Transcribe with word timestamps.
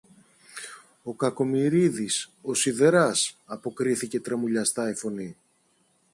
ο 1.03 1.15
Κακομοιρίδης, 1.15 2.29
ο 2.41 2.53
σιδεράς, 2.53 3.39
αποκρίθηκε 3.45 4.19
τρεμουλιαστά 4.19 4.89
η 4.89 4.93
φωνή. 4.93 5.37